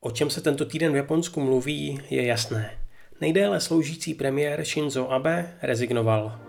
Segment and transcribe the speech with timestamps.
[0.00, 2.70] O čem se tento týden v Japonsku mluví, je jasné.
[3.20, 6.40] Nejdéle sloužící premiér Shinzo Abe rezignoval.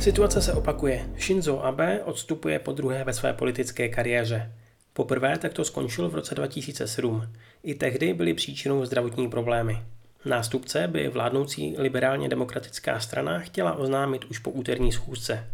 [0.00, 1.06] Situace se opakuje.
[1.18, 4.52] Shinzo Abe odstupuje po druhé ve své politické kariéře.
[4.92, 7.28] Poprvé takto skončil v roce 2007.
[7.62, 9.82] I tehdy byly příčinou zdravotní problémy.
[10.24, 15.46] Nástupce by vládnoucí liberálně demokratická strana chtěla oznámit už po úterní schůzce.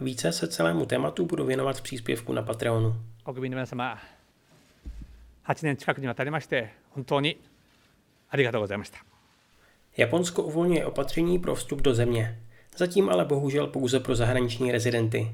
[0.00, 2.94] Více se celému tématu budu věnovat v příspěvku na Patreonu.
[3.24, 3.98] 国民の皆様
[5.46, 7.40] 8年近くにわたりまして本当に
[8.30, 9.04] ありがとうございました
[9.96, 12.38] Japonsko uvolňuje opatření pro vstup do země.
[12.76, 15.32] Zatím ale bohužel pouze pro zahraniční rezidenty.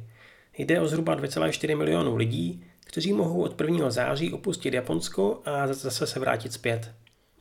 [0.59, 3.91] Jde o zhruba 2,4 milionů lidí, kteří mohou od 1.
[3.91, 6.93] září opustit Japonsko a zase se vrátit zpět.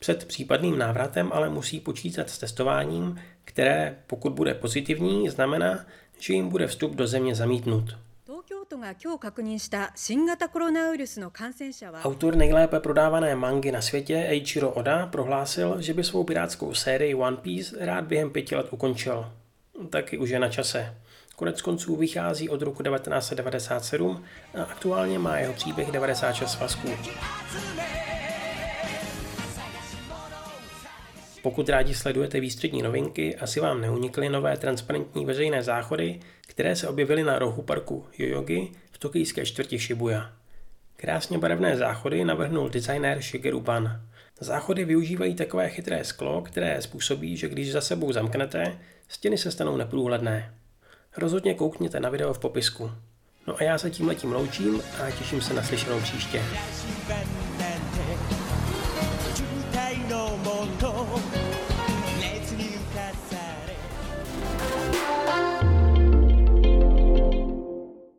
[0.03, 5.87] Před případným návratem ale musí počítat s testováním, které, pokud bude pozitivní, znamená,
[6.19, 7.97] že jim bude vstup do země zamítnut.
[12.05, 17.37] Autor nejlépe prodávané mangy na světě Eiichiro Oda prohlásil, že by svou pirátskou sérii One
[17.37, 19.33] Piece rád během pěti let ukončil.
[19.91, 20.95] Taky už je na čase.
[21.37, 26.89] Konec konců vychází od roku 1997 a aktuálně má jeho příběh 96 svazků.
[31.43, 37.23] Pokud rádi sledujete výstřední novinky, asi vám neunikly nové transparentní veřejné záchody, které se objevily
[37.23, 40.33] na rohu parku Yoyogi v tokijské čtvrti Shibuya.
[40.97, 44.01] Krásně barevné záchody navrhnul designér Shigeru Ban.
[44.41, 49.77] Záchody využívají takové chytré sklo, které způsobí, že když za sebou zamknete, stěny se stanou
[49.77, 50.55] neprůhledné.
[51.17, 52.91] Rozhodně koukněte na video v popisku.
[53.47, 56.43] No a já se tím letím loučím a těším se na slyšenou příště.
[60.39, 61.52] 梦中。